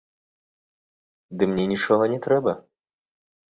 [1.37, 2.51] Ды мне нічога не трэба!